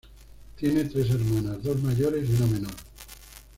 [0.57, 2.73] Tiene tres hermanas, dos mayores y una menor.